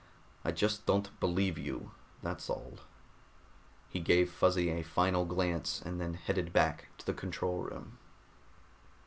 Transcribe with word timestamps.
"I 0.43 0.51
just 0.51 0.87
don't 0.87 1.19
believe 1.19 1.59
you, 1.59 1.91
that's 2.23 2.49
all." 2.49 2.79
He 3.89 3.99
gave 3.99 4.31
Fuzzy 4.33 4.71
a 4.71 4.81
final 4.81 5.25
glance, 5.25 5.79
and 5.79 6.01
then 6.01 6.15
headed 6.15 6.51
back 6.51 6.87
to 6.97 7.05
the 7.05 7.13
control 7.13 7.61
room. 7.61 7.99